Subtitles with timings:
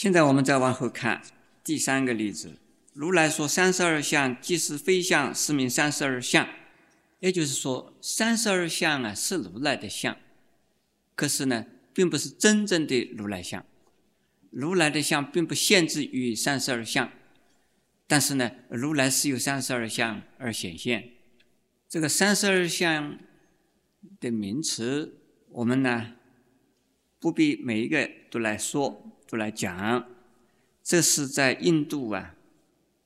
[0.00, 1.20] 现在我们再往后看
[1.62, 2.56] 第三个例子。
[2.94, 6.48] 如来说三十二相即是非相，是名三十二相。
[7.18, 10.16] 也就是说，三十二相啊是如来的相，
[11.14, 13.62] 可是呢，并不是真正的如来相。
[14.48, 17.12] 如来的相并不限制于三十二相，
[18.06, 21.10] 但是呢，如来是由三十二相而显现。
[21.90, 23.18] 这个三十二相
[24.18, 25.18] 的名词，
[25.50, 26.14] 我们呢
[27.18, 30.06] 不必每一个都来说，都来讲。
[30.82, 32.34] 这是在印度啊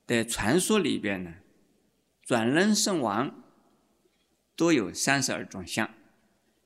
[0.07, 1.35] 的传说里边呢，
[2.23, 3.43] 转轮圣王
[4.55, 5.89] 都有三十二种相，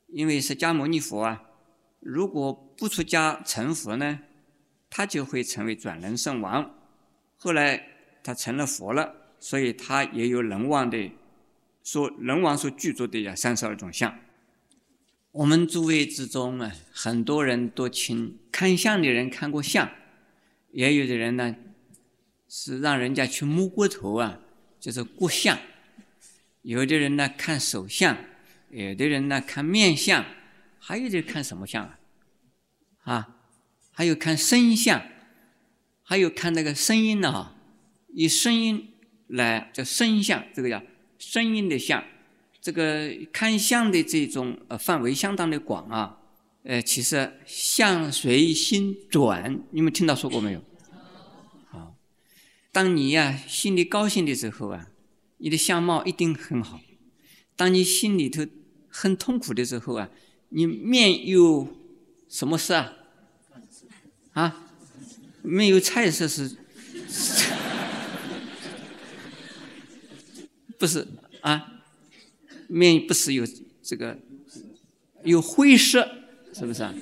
[0.08, 1.44] 因为释迦牟尼佛啊，
[2.00, 4.22] 如果不出家成佛呢。
[4.91, 6.73] 他就会成为转轮圣王，
[7.38, 7.89] 后来
[8.23, 11.12] 他成了佛了，所以他也有人王的，
[11.84, 14.12] 说人王所具足的呀三十二种相。
[15.31, 19.89] 我们诸位之中啊，很多人都请看相的人看过相，
[20.71, 21.55] 也有的人呢
[22.47, 24.39] 是让人家去摸过头啊，
[24.80, 25.58] 就是过相。
[26.63, 28.17] 有的人呢看手相，
[28.71, 30.25] 有的人呢看面相，
[30.80, 31.99] 还有的看什么相啊？
[33.03, 33.36] 啊？
[33.91, 35.02] 还有看声相，
[36.02, 37.55] 还有看那个声音呢哈，
[38.14, 38.93] 以声音
[39.27, 40.81] 来叫声相，这个叫
[41.19, 42.03] 声音的相，
[42.70, 46.20] 这个看相的这种呃范围相当的广啊，
[46.62, 50.64] 呃，其实相随心转，你们听到说过没有？
[51.72, 51.95] 好，
[52.72, 54.89] 当你呀心里高兴的时候啊，
[55.39, 56.78] 你的相貌一定很好；
[57.56, 58.45] 当你心里头
[58.88, 60.11] 很痛苦的时候啊，
[60.50, 61.67] 你面有
[62.30, 62.94] 什么事啊？
[64.33, 64.70] 啊，
[65.42, 66.50] 没有菜色是，
[70.78, 71.08] 不是
[71.42, 71.78] 啊？
[72.70, 73.45] 面不是有
[73.84, 74.17] 这个
[75.23, 76.09] 有灰色，
[76.53, 76.94] 是不是啊？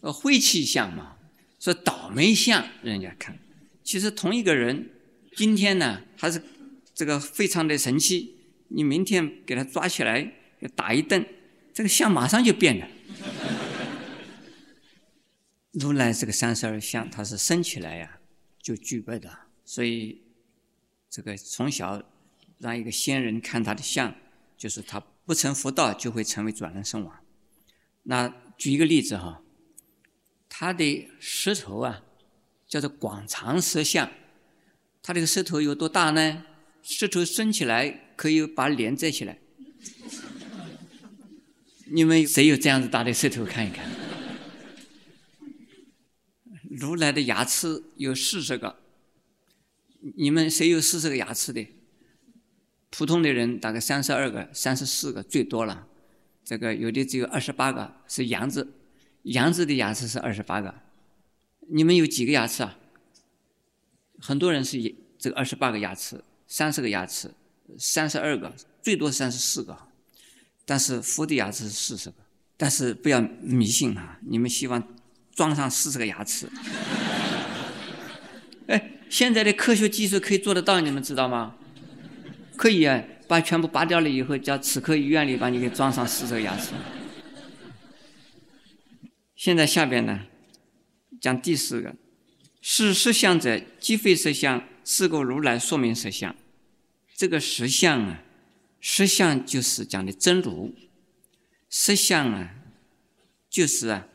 [0.00, 1.16] 呃，晦气相嘛，
[1.58, 3.36] 说倒霉相，人家看。
[3.82, 4.90] 其实同一个人，
[5.34, 6.40] 今天呢还是
[6.94, 8.36] 这个非常的神气，
[8.68, 10.34] 你明天给他抓起来
[10.76, 11.26] 打一顿，
[11.74, 12.86] 这个相马上就变了。
[15.72, 18.20] 如来这个三十二相，它是生起来呀
[18.60, 19.30] 就具备的，
[19.64, 20.22] 所以
[21.10, 22.02] 这个从小
[22.58, 24.14] 让一个仙人看他的相，
[24.58, 27.20] 就是他不成佛道就会成为转轮圣王。
[28.02, 29.42] 那举一个例子哈，
[30.48, 32.02] 他的舌头啊
[32.66, 34.10] 叫做广长舌相，
[35.00, 36.44] 他这个舌头有多大呢？
[36.82, 39.38] 舌头伸起来可以把脸遮起来。
[41.90, 43.44] 你们谁有这样子大的舌头？
[43.44, 43.88] 看一看。
[46.70, 48.78] 如来的牙齿有四十个，
[50.16, 51.66] 你们谁有四十个牙齿的？
[52.90, 55.86] 普通的人大概三十二个、三十四个最多了。
[56.44, 58.74] 这个有的只有二十八个，是羊子。
[59.24, 60.74] 羊子的牙齿是二十八个。
[61.68, 62.78] 你们有几个牙齿啊？
[64.18, 67.30] 很多人是这个二十八个牙齿，三十个牙齿，
[67.78, 69.76] 三十二个，最多三十四个。
[70.64, 72.16] 但是佛的牙齿是四十个。
[72.56, 74.18] 但是不要迷信啊！
[74.22, 74.82] 你们希望。
[75.34, 76.48] 装上四十个牙齿，
[78.66, 81.54] 哎，现在的科学技术可以做得到，你们知道吗？
[82.58, 86.72] 可以啊，把全部拔掉了以后，叫齿科医院里把你给装上四颗牙齿。
[89.36, 90.26] 现在下边呢，
[91.20, 91.94] 讲第四个，
[92.60, 96.34] 是实相者，即非实相，是个如来说明实相。
[97.14, 98.24] 这个实相啊，
[98.80, 100.74] 实相就是讲的真如，
[101.70, 102.56] 实相啊，
[103.48, 104.08] 就是啊。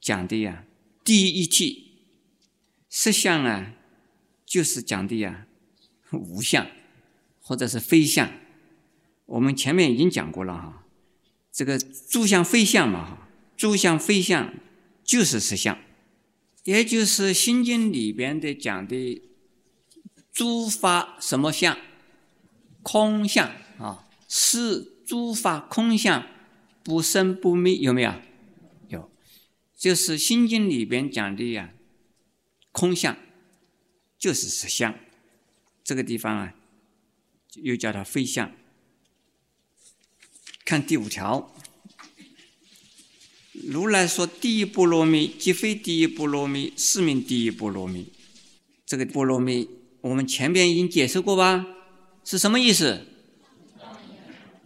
[0.00, 0.64] 讲的呀，
[1.04, 2.04] 第一义体，
[2.88, 3.74] 实相啊，
[4.46, 5.48] 就是讲的呀，
[6.12, 6.64] 无相
[7.48, 8.30] 或者是非相。
[9.24, 10.84] 我们前面已经讲过了哈，
[11.50, 13.26] 这个诸相非相嘛，
[13.56, 14.52] 诸相非相
[15.02, 15.78] 就是实相，
[16.64, 19.22] 也就是《心经》里边的讲的
[20.30, 21.78] 诸法什么相，
[22.82, 26.26] 空相啊，是诸法空相，
[26.84, 29.10] 不生不灭，有没有？
[29.74, 31.70] 就是《心经》里边讲的呀，
[32.72, 33.16] 空相
[34.18, 34.94] 就是实相，
[35.84, 36.54] 这个地方啊，
[37.54, 38.52] 又叫它非相。
[40.64, 41.54] 看第五条，
[43.52, 48.12] 如来说第一波罗蜜即非第一波罗蜜，是名第一波罗蜜。
[48.84, 49.68] 这个波罗蜜，
[50.02, 51.66] 我们前边已经解释过吧？
[52.24, 53.06] 是什么意思？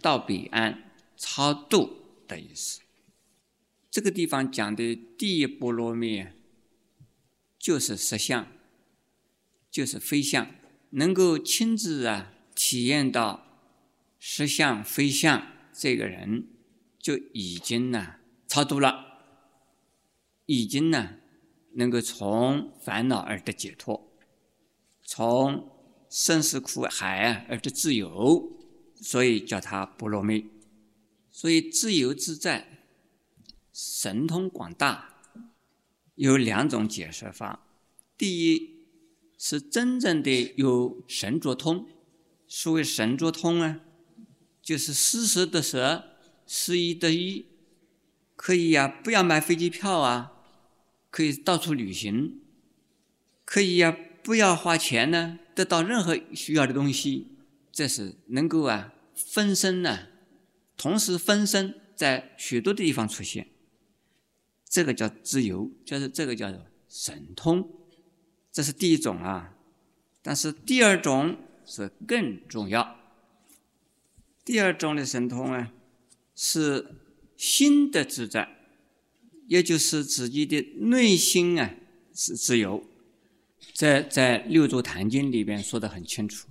[0.00, 2.80] 到彼岸超度的意思。
[3.88, 6.26] 这个地方讲的第一波罗蜜，
[7.58, 8.48] 就是实相，
[9.70, 10.54] 就是非相，
[10.90, 12.31] 能够亲自啊
[12.64, 13.44] 体验到
[14.20, 16.46] 实相非相，这个人
[16.96, 18.14] 就已经呢
[18.46, 19.18] 超度了，
[20.46, 21.16] 已经呢
[21.72, 24.16] 能够从烦恼而得解脱，
[25.02, 25.72] 从
[26.08, 28.56] 生死苦海而得自由，
[28.94, 30.48] 所以叫他波罗蜜。
[31.32, 32.86] 所以自由自在、
[33.72, 35.16] 神通广大，
[36.14, 37.66] 有两种解释法。
[38.16, 38.86] 第一
[39.36, 41.88] 是真正的有神作通，
[42.54, 43.80] 所谓神作通啊，
[44.60, 46.04] 就是四十得舍，
[46.46, 47.46] 事一得一，
[48.36, 50.32] 可以呀，不要买飞机票啊，
[51.08, 52.42] 可以到处旅行，
[53.46, 57.28] 可以呀，不要花钱呢，得到任何需要的东西，
[57.72, 60.08] 这是能够啊分身呢。
[60.76, 63.48] 同时分身在许多地方出现，
[64.68, 67.66] 这个叫自由，就是这个叫做神通，
[68.52, 69.54] 这是第一种啊。
[70.20, 72.96] 但是第二种是更重要。
[74.44, 75.72] 第二种的神通啊，
[76.34, 76.94] 是
[77.36, 78.56] 心的自在，
[79.46, 81.74] 也就是自己的内心啊
[82.14, 82.84] 是自由。
[83.72, 86.48] 在在《六祖坛经》里边说的很清楚。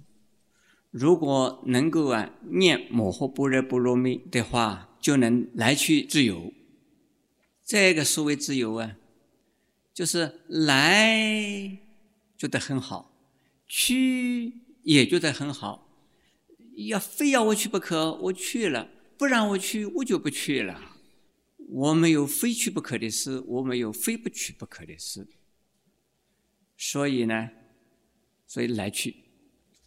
[0.90, 6.54] 如果能够啊念摩诃般若波罗蜜的话，就能来去自由。
[7.66, 8.98] 这个所谓自由啊，
[9.94, 11.78] 就是来
[12.38, 13.14] 觉得很好，
[13.68, 15.88] 去也觉得很好。
[16.88, 18.88] 要非要我去不可，我去了；
[19.18, 20.80] 不让我去，我就不去了。
[21.70, 25.28] 我没有非去不可的事，我没有非不去不可的事。
[26.76, 27.50] 所以呢，
[28.48, 29.16] 所以来去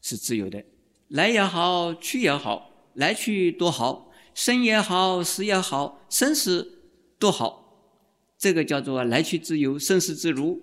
[0.00, 0.64] 是自由的。
[1.08, 7.98] 来也好，去也好，来去多好，生也好，死也好，生死多好，
[8.38, 10.60] 这个叫做来去自由，生死自如，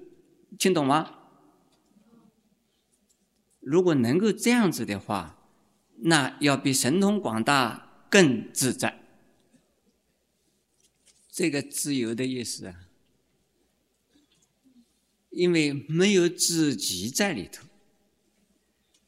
[0.58, 1.21] 听懂吗？
[3.62, 5.38] 如果能够这样子的话，
[5.98, 9.00] 那要比神通广大更自在。
[11.32, 12.76] 这个自由的意思啊，
[15.30, 17.66] 因为没有自己在里头。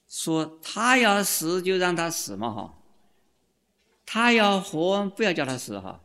[0.07, 2.79] 说他要死就让他死嘛哈，
[4.05, 6.01] 他要活不要叫他死哈，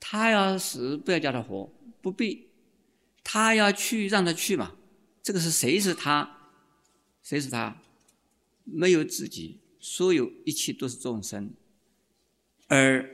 [0.00, 1.70] 他要死不要叫他活，
[2.00, 2.48] 不必，
[3.22, 4.74] 他要去让他去嘛，
[5.22, 6.35] 这个是谁是他，
[7.26, 7.82] 谁是他，
[8.62, 11.50] 没有自己，所有一切都是众生，
[12.68, 13.04] 而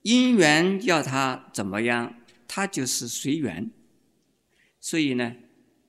[0.00, 2.14] 因缘要他怎么样，
[2.46, 3.70] 他就是随缘，
[4.80, 5.36] 所以呢，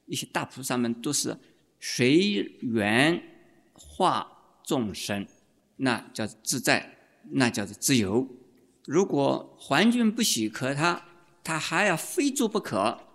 [0.05, 1.37] 一些大菩萨们都是
[1.79, 3.23] 随缘。
[3.81, 5.25] 化众生，
[5.77, 6.97] 那叫自在，
[7.31, 8.27] 那叫做自由。
[8.85, 11.05] 如果环境不许可他，
[11.45, 13.07] 他还要非做不可，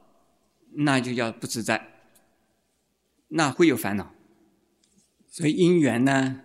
[0.70, 2.06] 那就叫不自在，
[3.28, 4.13] 那会有烦恼。
[5.34, 6.42] 所以因缘呢，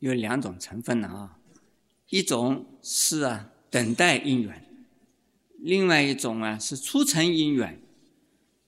[0.00, 1.38] 有两种成分呢啊，
[2.08, 4.66] 一种是啊等待因缘，
[5.60, 7.80] 另外一种啊是促成因缘。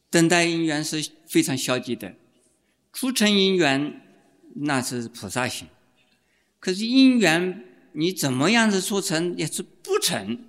[0.09, 2.15] 等待因缘是非常消极的，
[2.93, 4.01] 促成因缘。
[4.55, 5.67] 那是菩萨行，
[6.61, 7.65] 可是因缘
[7.95, 10.45] 你怎么样子促成也是不成，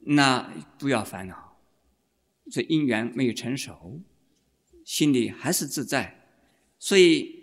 [0.00, 1.56] 那不要烦恼。
[2.50, 4.00] 这因缘没有成熟，
[4.84, 6.26] 心里还是自在，
[6.80, 7.33] 所以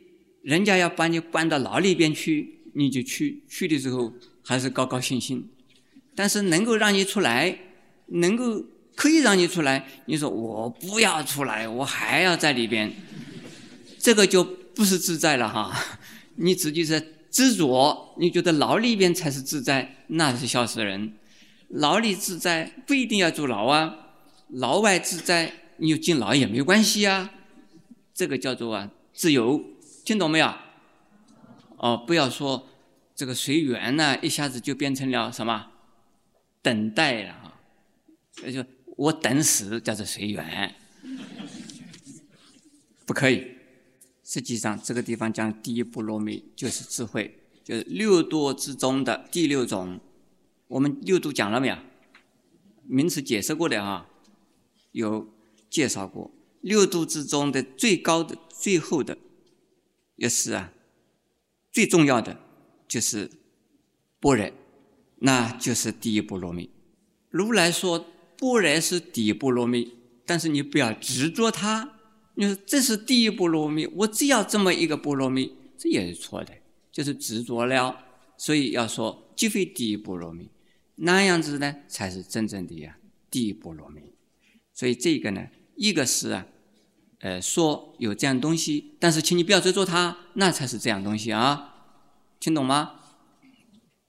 [0.42, 5.48] 人家要把你关到牢里边去，你就去，去的时候还是高高兴兴。
[6.16, 7.58] 但是能够让你出来，
[8.08, 8.66] 能够
[8.96, 12.92] 可以让你出来，你说我不要出来，我还要在里边，
[13.98, 15.74] 这个就不是自在了哈。
[16.36, 21.14] 你自己是执着，你觉得牢里边才是自在，那是笑死人。
[21.70, 23.96] 牢里自在不一定要坐牢啊，
[24.50, 27.32] 牢外自在，你就进牢也没关系啊。
[28.14, 29.64] 这个叫做啊自由，
[30.04, 30.54] 听懂没有？
[31.78, 32.68] 哦，不要说
[33.16, 35.72] 这个随缘呢，一下子就变成了什么
[36.62, 37.60] 等待了啊？
[38.44, 38.64] 那就
[38.98, 40.76] 我等死叫做随缘，
[43.06, 43.56] 不可以。
[44.24, 50.00] 实际上，这个地方讲第一波罗蜜就是智慧，就是六度之中的第六种。
[50.68, 51.76] 我们六度讲了没有？
[52.84, 54.08] 名词解释过的啊，
[54.92, 55.28] 有
[55.70, 56.32] 介绍过。
[56.62, 59.18] 六度之中的最高的、最后的，
[60.22, 60.72] 也是啊，
[61.72, 62.40] 最重要的
[62.88, 63.28] 就是
[64.20, 64.52] 般若，
[65.18, 66.70] 那就是第一波罗蜜。
[67.32, 68.06] 如来说
[68.38, 71.98] 般若是第一波罗蜜，但是你不要执着它。
[72.36, 76.54] 你说这是第一波罗蜜，我只要这么一个波罗蜜，这也是错的，
[76.92, 78.06] 就是执着了。
[78.38, 80.52] 所以要说即非第一波罗蜜，
[80.98, 82.96] 那样子呢才是真正的呀
[83.32, 84.14] 第一波罗蜜。
[84.72, 86.46] 所以这个呢，一个是啊，
[87.22, 91.76] 呃，说有这样东西，但是请你不要执着它，那才是这样东西啊，
[92.40, 93.00] 听懂吗？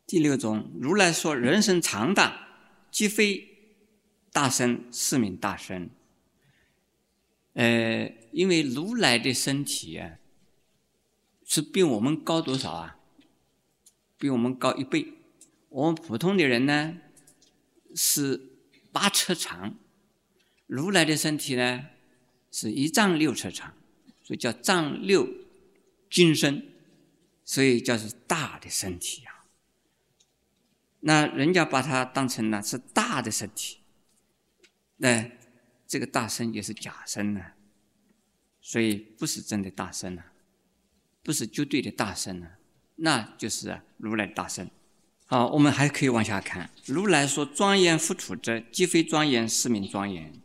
[0.07, 2.49] 第六种，如来说人生长大，
[2.91, 3.49] 即非
[4.33, 5.91] 大身是名大身。
[7.53, 10.17] 呃，因为如来的身体啊，
[11.45, 12.97] 是比我们高多少啊？
[14.17, 15.13] 比我们高一倍。
[15.69, 16.97] 我们普通的人呢，
[17.95, 18.41] 是
[18.91, 19.75] 八尺长，
[20.67, 21.87] 如来的身体呢，
[22.53, 23.75] 是一丈六尺长，
[24.23, 25.27] 所以叫丈六
[26.09, 26.65] 金身，
[27.45, 29.47] 所以叫是大的身体啊。
[31.01, 33.79] 那人家把它当成呢是大的身体，
[34.99, 35.29] 那
[35.89, 37.41] 这个大身也是假身呢，
[38.61, 40.23] 所以不是真的大身呢，
[41.23, 42.51] 不是绝对的大身呢，
[42.97, 44.71] 那就是如来大身。
[45.25, 46.71] 好，我们还可以往下看。
[46.85, 50.39] 如来说：“庄严复土者，即非庄严，是名庄严。”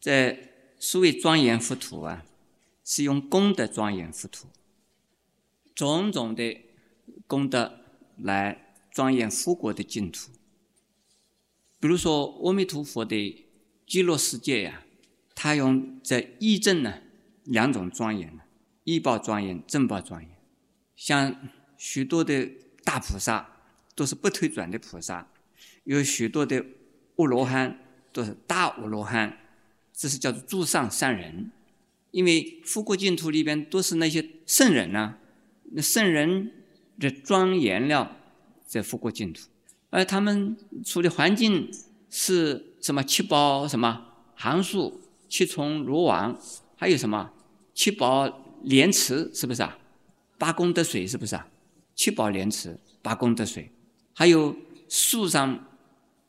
[0.00, 0.51] 在
[0.82, 2.24] 所谓庄严佛土啊，
[2.84, 4.48] 是用功德庄严佛土，
[5.76, 6.60] 种种的
[7.28, 7.78] 功德
[8.18, 10.32] 来庄严佛国的净土。
[11.78, 13.46] 比如说，阿弥陀佛的
[13.86, 14.82] 极乐世界呀，
[15.36, 17.00] 他用这一正呢
[17.44, 18.36] 两种庄严，
[18.82, 20.30] 一报庄严、正报庄严，
[20.96, 21.48] 像
[21.78, 22.50] 许多的。
[22.84, 23.60] 大菩萨
[23.94, 25.30] 都是不退转的菩萨，
[25.84, 26.66] 有许多的
[27.14, 27.78] 阿罗汉
[28.12, 29.38] 都是大阿罗汉，
[30.02, 31.52] 这是叫做诸上善人。
[32.10, 35.14] 因为富国净土里边都是那些圣人呐，
[35.70, 36.52] 那圣人
[36.98, 38.16] 的庄严了
[38.66, 39.42] 在富国净土，
[39.90, 41.70] 而他们处的环境
[42.10, 43.02] 是什么？
[43.04, 44.08] 七宝什么？
[44.34, 46.36] 行树、七重罗网，
[46.76, 47.32] 还有什么？
[47.72, 49.78] 七宝莲池，是不是啊？
[50.36, 51.48] 八功德水，是不是啊？
[51.94, 53.70] 七宝莲池、八功德水，
[54.12, 54.54] 还有
[54.88, 55.64] 树上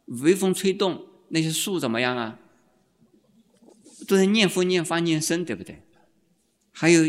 [0.06, 2.40] 微风吹动，那些树怎么样啊？
[4.08, 5.84] 都在念佛、念法、念僧，对不对？
[6.72, 7.04] 还有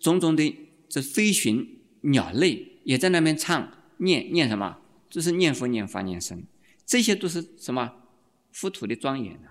[0.00, 0.56] 种种的
[0.88, 4.78] 这飞禽鸟类也在那边唱念念什么？
[5.08, 6.44] 就是念佛、念法、念僧，
[6.84, 7.94] 这些都是什么？
[8.52, 9.50] 佛土的庄严呢？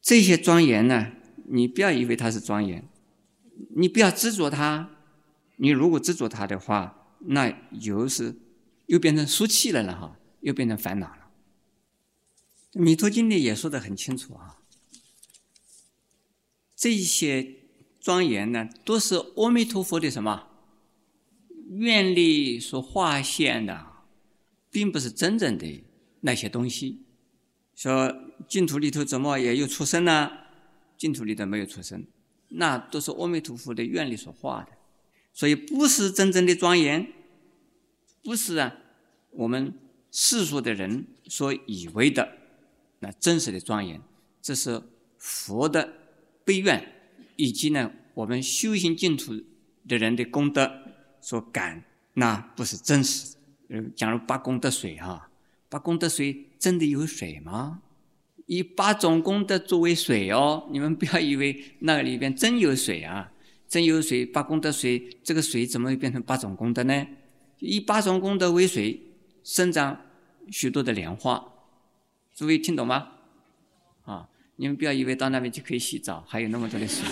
[0.00, 1.12] 这些庄严呢？
[1.50, 2.88] 你不要以为它是庄严，
[3.76, 4.90] 你不要执着它。
[5.56, 8.36] 你如果执着它的话，那又是
[8.86, 11.30] 又变成俗气了了哈，又变成烦恼了。
[12.80, 14.57] 《弥陀经》里也说的很清楚啊，
[16.78, 17.56] 这一些
[17.98, 20.46] 庄严呢，都是阿弥陀佛的什么
[21.70, 23.84] 愿力所化现的，
[24.70, 25.82] 并不是真正的
[26.20, 27.02] 那些东西。
[27.74, 28.14] 说
[28.48, 30.30] 净土里头怎么也有出生呢？
[30.96, 32.06] 净土里头没有出生，
[32.50, 34.70] 那都是阿弥陀佛的愿力所化的。
[35.32, 37.12] 所以不是真正的庄严，
[38.22, 38.76] 不是啊，
[39.30, 39.74] 我们
[40.12, 42.38] 世俗的人所以为的
[43.00, 44.00] 那真实的庄严，
[44.40, 44.80] 这是
[45.18, 45.92] 佛的
[46.48, 46.82] 悲怨，
[47.36, 49.34] 以及呢我们修行净土
[49.86, 50.72] 的人的功德
[51.20, 53.36] 所感，那不是真实。
[53.68, 55.28] 呃，假如八功德水哈，
[55.68, 57.82] 八功德水真的有水吗？
[58.46, 63.30] 以八种功德作为水哦，你们不要以为那里边真有水啊。
[63.68, 67.06] 真有水，八功德水，这个水怎么会变成八种功德呢？
[67.58, 68.98] 以八种功德为水，
[69.44, 70.00] 生长
[70.50, 71.52] 许多的莲花。
[72.34, 73.08] 诸位听懂吗？
[74.04, 74.26] 啊，
[74.60, 77.04] 你们不要以为到那边就可以洗澡，还有那么多的水。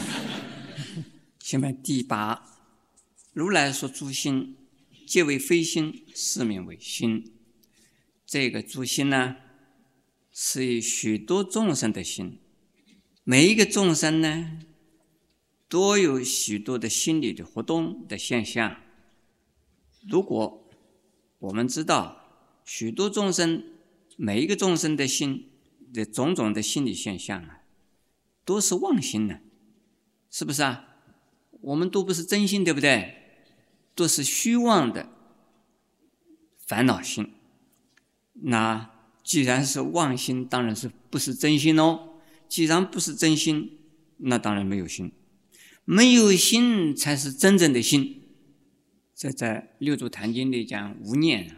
[1.38, 2.44] 下面第八，
[3.32, 4.56] 如来说诸心
[5.06, 7.32] 皆为非心，是名为心。
[8.26, 9.36] 这个诸心呢，
[10.32, 12.40] 是以许多众生的心，
[13.24, 14.58] 每一个众生呢。
[15.68, 18.76] 都有许多的心理的活动的现象。
[20.08, 20.64] 如果
[21.40, 23.64] 我们知道许多众生
[24.16, 25.50] 每一个众生的心
[25.96, 27.62] 的种种的心理现象啊，
[28.44, 29.40] 都是妄心呢，
[30.30, 30.96] 是不是啊？
[31.62, 33.14] 我们都不是真心，对不对？
[33.94, 35.08] 都是虚妄的
[36.58, 37.32] 烦恼心。
[38.34, 38.90] 那
[39.24, 42.20] 既然是妄心，当然是不是真心哦。
[42.46, 43.78] 既然不是真心，
[44.18, 45.10] 那当然没有心。
[45.84, 48.22] 没有心才是真正的心。
[49.14, 51.56] 这在《六祖坛经》里讲无念啊，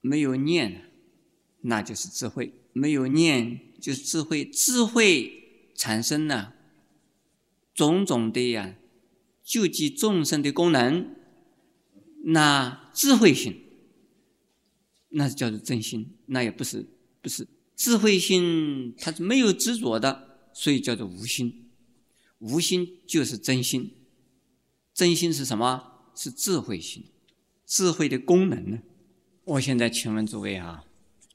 [0.00, 0.90] 没有念，
[1.60, 4.44] 那就是智慧；没有念就是智慧。
[4.44, 6.54] 智慧产生了
[7.74, 8.74] 种种的呀
[9.42, 11.14] 救济众生的功能，
[12.24, 13.62] 那智慧心，
[15.08, 16.16] 那叫做真心。
[16.26, 16.86] 那也不是
[17.22, 21.70] 不是智慧心，它是没有执着的，所以叫做无心。
[22.38, 23.94] 无心就是真心，
[24.92, 25.92] 真心是什么？
[26.14, 27.06] 是智慧心，
[27.66, 28.78] 智慧的功能呢？
[29.44, 30.84] 我现在请问诸位啊，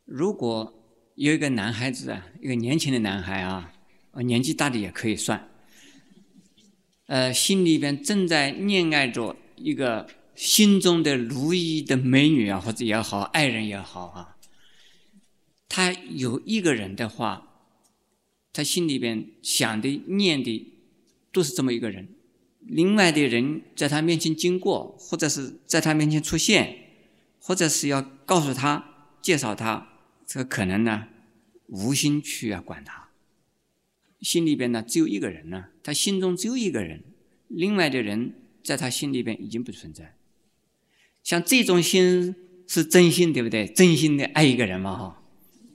[0.06, 0.79] 如果
[1.20, 3.74] 有一个男孩子啊，一个年轻的男孩啊，
[4.24, 5.50] 年纪大的也可以算，
[7.08, 14.38] 呃，心里边正在恋爱着一个心中的如意的美女啊，或者也好，爱人也好啊，
[15.68, 17.46] 他有一个人的话。
[18.52, 20.74] 他心里边想的、念的
[21.32, 22.10] 都是这么一个人。
[22.62, 26.76] 另外的人在他面前经过，或者是在他面前出现，
[27.40, 28.84] 或者是要告诉他、
[29.22, 29.89] 介绍他，
[30.32, 31.08] 这可能呢，
[31.70, 33.10] 无心去啊管他。
[34.22, 37.04] 心里边呢只有一个人呢，他心中只有一个人，
[37.48, 40.16] 另外的人在他心里边已经不存在。
[41.24, 42.36] 像这种心
[42.68, 43.66] 是真心，对不对？
[43.66, 45.24] 真心的爱一个人嘛，哈，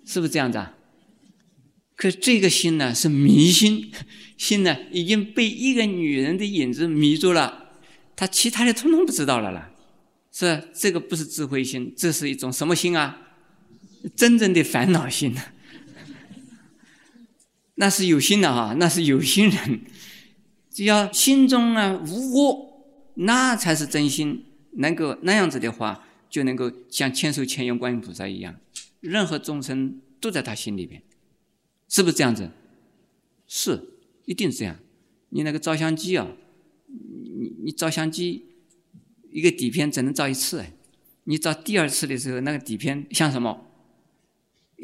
[0.05, 0.77] 是不是这样子啊？
[1.97, 3.91] 可这个心呢是迷心，
[4.39, 7.73] 心呢已经被一个女人的影子迷住了，
[8.15, 9.73] 他其他的通通不知道了啦。
[10.31, 13.24] 是这个不是智慧心，这是一种什么心啊？
[14.15, 15.43] 真正的烦恼心呢。
[17.77, 19.81] 那是有心的哈，那是有心人。
[20.71, 24.45] 只要心中啊无我，那才是真心。
[24.77, 28.57] 能够那样子的话，就能够像千手千眼观音菩萨一样，
[28.99, 31.01] 任何众生都在他心里边。
[31.89, 32.51] 是不是这样子？
[33.47, 33.81] 是，
[34.25, 34.77] 一定是这样。
[35.29, 36.27] 你那个照相机啊，
[36.89, 38.47] 你你照相机
[39.31, 40.65] 一个底片只能照一次，
[41.23, 43.65] 你照第二次的时候，那个底片像什么？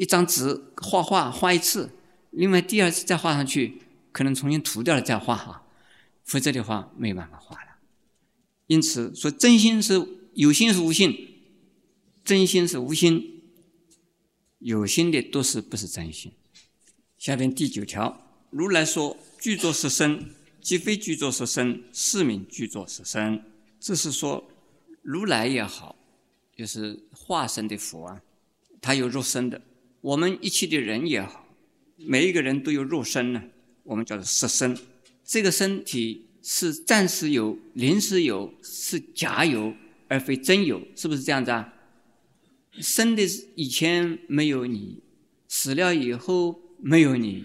[0.01, 1.91] 一张纸画画画一次，
[2.31, 5.67] 另外第二次再画上去，可能重新涂掉了再画哈，
[6.25, 7.77] 否则的话没办法画了。
[8.67, 10.03] 因此说，真心是
[10.33, 11.43] 有心是无心，
[12.25, 13.43] 真心是无心，
[14.61, 16.33] 有心的都是不是真心。
[17.19, 20.31] 下边第九条，如来说：“具作是身，
[20.63, 23.45] 即非具作是身，是名具作是身。”
[23.79, 24.51] 这是说，
[25.03, 25.95] 如来也好，
[26.57, 28.23] 就是化身的佛啊，
[28.81, 29.61] 他有肉身的。
[30.01, 31.47] 我们一切的人也好，
[31.97, 33.43] 每一个人都有肉身呢。
[33.83, 34.77] 我们叫做实身。
[35.25, 39.75] 这个身体是暂时有、临时有，是假有
[40.09, 41.75] 而非真有，是不是这样子啊？
[42.81, 43.23] 生的
[43.55, 45.03] 以前没有你，
[45.49, 46.61] 死了以后。
[46.83, 47.45] 没有你，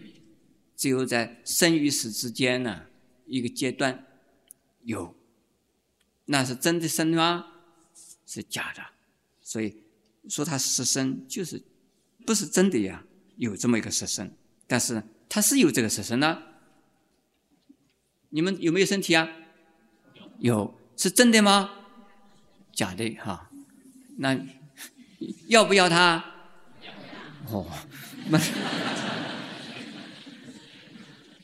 [0.77, 2.83] 只有在生与死之间呢
[3.25, 4.07] 一个阶段
[4.83, 5.13] 有，
[6.24, 7.45] 那是真的生吗？
[8.25, 8.82] 是假的，
[9.41, 9.75] 所以
[10.30, 11.62] 说它是生就是
[12.25, 13.03] 不是真的呀？
[13.38, 14.31] 有这么一个实生，
[14.65, 16.41] 但是他是有这个实生呢。
[18.29, 19.29] 你们有没有身体啊？
[20.39, 21.69] 有，是真的吗？
[22.71, 23.49] 假的哈，
[24.17, 24.39] 那
[25.47, 26.23] 要不要他？
[27.49, 27.65] 哦，
[28.29, 28.39] 那。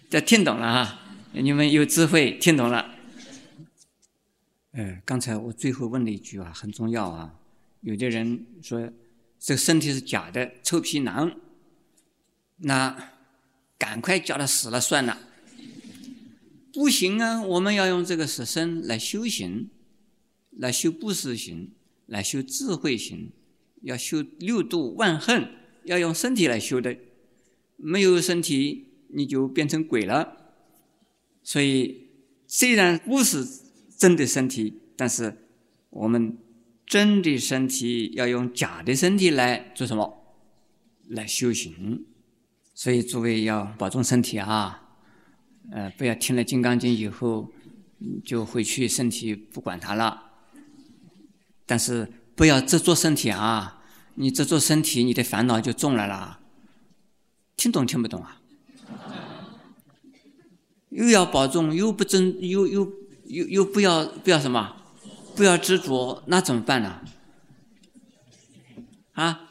[0.09, 0.99] 这听懂了哈，
[1.31, 2.93] 你们有智慧，听懂了。
[4.73, 7.33] 呃，刚才我最后问了一句啊，很重要啊。
[7.79, 8.91] 有的人说
[9.41, 11.35] 这个身体是假的，臭皮囊，
[12.57, 13.11] 那
[13.77, 15.17] 赶快叫他死了算了。
[16.71, 19.69] 不行啊，我们要用这个死身来修行，
[20.51, 21.71] 来修不死行，
[22.05, 23.31] 来修智慧行，
[23.81, 25.49] 要修六度万恨，
[25.85, 26.95] 要用身体来修的，
[27.77, 28.87] 没有身体。
[29.13, 30.37] 你就变成鬼了，
[31.43, 32.07] 所以
[32.47, 33.45] 虽然不是
[33.97, 35.35] 真的身体，但是
[35.89, 36.37] 我们
[36.91, 40.25] 真的身体要用假的身体来做什么？
[41.07, 42.05] 来修行。
[42.75, 44.89] 所以诸位要保重身体啊！
[45.71, 47.49] 呃，不要听了《金刚经》以后
[48.25, 50.21] 就回去身体不管它了。
[51.65, 53.81] 但是不要执着身体啊！
[54.15, 56.41] 你执着身体，你的烦恼就重来了。
[57.55, 58.41] 听懂听不懂啊？
[60.89, 62.91] 又要保重，又不争，又又
[63.27, 64.80] 又又不要不要什么，
[65.35, 67.01] 不要执着，那怎么办呢？
[69.13, 69.47] 啊？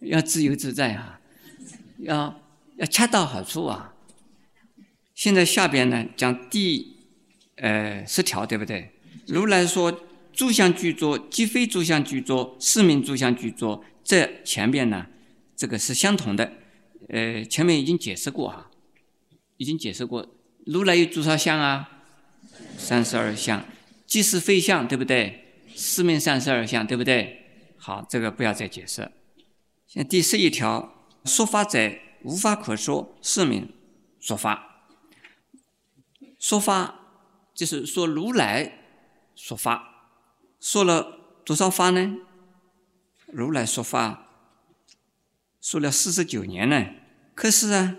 [0.00, 1.20] 要自由自在啊，
[1.98, 2.40] 要
[2.76, 3.94] 要恰到好处啊。
[5.14, 6.96] 现在下边呢讲第
[7.56, 8.92] 呃十条，对不对？
[9.26, 13.82] 如来说诸相具足，即非诸相具足，是名诸相具足。
[14.04, 15.06] 这前边呢，
[15.56, 16.52] 这个是相同的。
[17.08, 18.70] 呃，前面已经解释过啊，
[19.56, 20.26] 已经解释过，
[20.66, 21.90] 如来有多少相啊？
[22.76, 23.64] 三十二相，
[24.06, 25.64] 即是非相，对不对？
[25.74, 27.74] 四面三十二相，对不对？
[27.76, 29.10] 好，这个不要再解释。
[29.86, 31.92] 现第十一条，说法者
[32.22, 33.72] 无法可说，是名
[34.20, 34.84] 说法。
[36.38, 37.00] 说法
[37.54, 38.78] 就是说如来
[39.34, 40.12] 说法，
[40.60, 42.16] 说了多少法呢？
[43.26, 44.24] 如来说法。
[45.60, 46.86] 说了四十九年呢，
[47.34, 47.96] 可是啊，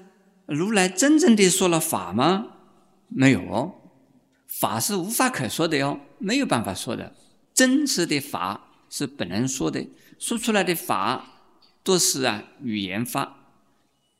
[0.50, 2.48] 如来真正的说了法吗？
[3.08, 3.76] 没有哦，
[4.48, 7.16] 法是无法可说的哟，没有办法说的。
[7.54, 11.26] 真实的法是不能说的，说出来的法
[11.84, 13.38] 都是啊语言法，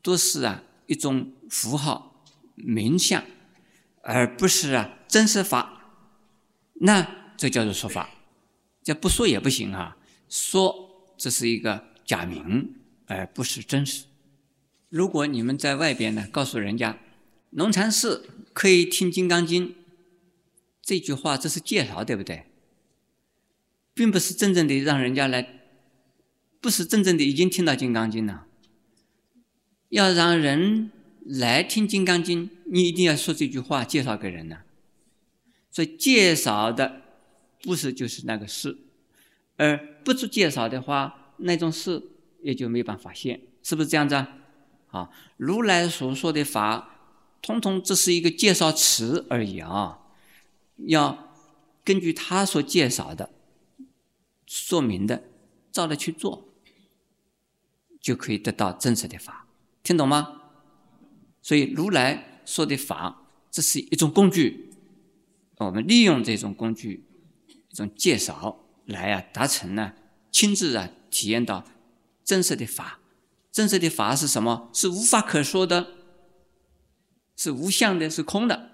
[0.02, 2.24] 都是啊一种符号
[2.56, 3.24] 名相，
[4.02, 5.82] 而不是啊真实法。
[6.82, 8.10] 那这叫做说法，
[8.84, 12.76] 这不说也不行啊，说这是一个假名。
[13.12, 14.04] 而不是真实。
[14.90, 17.00] 如果你们在外边呢，告诉人家
[17.52, 19.70] 龙禅寺可以听《金刚经》，
[20.82, 22.46] 这句话这是介绍，对不对？
[23.94, 25.62] 并不是真正的让人家来，
[26.60, 28.48] 不是真正的已经听到《金刚经》了。
[29.90, 30.92] 要让人
[31.26, 34.60] 来听《金刚经》，你一定要说这句话，介绍给人呢。
[35.72, 37.02] 所以介绍的
[37.62, 38.78] 不是就是那个事，
[39.58, 42.02] 而不做介绍的话，那种事
[42.42, 44.39] 也就没办法现，是不是这样子啊？
[44.92, 47.00] 啊，如来所说的法，
[47.42, 50.00] 通通只是一个介绍词而已啊。
[50.88, 51.34] 要
[51.84, 53.30] 根据他所介绍的、
[54.46, 55.24] 说明的，
[55.72, 56.48] 照着去做，
[58.00, 59.48] 就可以得到真实的法。
[59.84, 60.42] 听懂吗？
[61.42, 64.72] 所以如来说的法，这是一种工具，
[65.58, 67.04] 我们利用这种工具，
[67.48, 69.94] 一种介绍来啊，达成呢，
[70.32, 71.64] 亲自啊体验到
[72.24, 72.99] 真实的法。
[73.60, 74.70] 真实的法是什么？
[74.72, 75.88] 是无法可说的，
[77.36, 78.69] 是无相的，是空的。